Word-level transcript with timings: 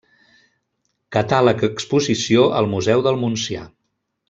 Catàleg 1.17 1.61
exposició 1.69 2.47
al 2.61 2.71
Museu 2.73 3.05
del 3.09 3.21
Montsià. 3.27 3.69